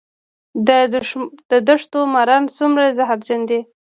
[1.49, 3.59] د دښتو ماران څومره زهرجن دي؟